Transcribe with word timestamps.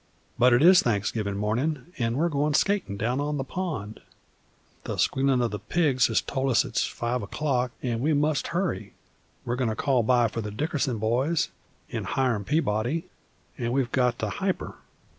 But 0.39 0.51
it 0.51 0.63
is 0.63 0.81
Thanksgivin' 0.81 1.37
mornin', 1.37 1.93
an' 1.99 2.17
we're 2.17 2.27
goin' 2.29 2.55
skatin' 2.55 2.97
down 2.97 3.21
on 3.21 3.37
the 3.37 3.43
pond. 3.43 4.01
The 4.85 4.97
squealin' 4.97 5.43
o' 5.43 5.47
the 5.47 5.59
pigs 5.59 6.07
has 6.07 6.21
told 6.21 6.49
us 6.49 6.65
it 6.65 6.75
is 6.77 6.83
five 6.87 7.21
o'clock, 7.21 7.69
and 7.83 8.01
we 8.01 8.11
must 8.15 8.47
hurry; 8.47 8.95
we're 9.45 9.55
goin' 9.57 9.69
to 9.69 9.75
call 9.75 10.01
by 10.01 10.27
for 10.27 10.41
the 10.41 10.49
Dickerson 10.49 10.97
boys 10.97 11.49
an' 11.91 12.05
Hiram 12.05 12.45
Peabody, 12.45 13.09
an' 13.59 13.73
we've 13.73 13.91
got 13.91 14.17
to 14.17 14.29
hyper! 14.31 14.73